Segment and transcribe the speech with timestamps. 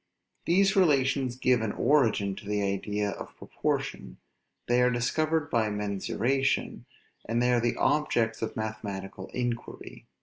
[0.45, 4.17] These relations give an origin to the idea of proportion.
[4.67, 6.85] They are discovered by mensuration,
[7.25, 10.07] and they are the objects of mathematical inquiry.